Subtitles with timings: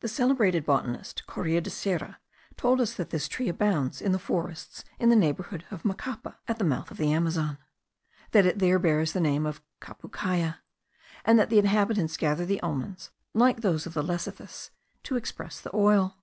[0.00, 2.20] The celebrated botanist, Correa de Serra,
[2.58, 6.58] told us that this tree abounds in the forests in the neighbourhood of Macapa, at
[6.58, 7.56] the mouth of the Amazon;
[8.32, 10.56] that it there bears the name of capucaya,
[11.24, 14.68] and that the inhabitants gather the almonds, like those of the lecythis,
[15.02, 16.18] to express the oil.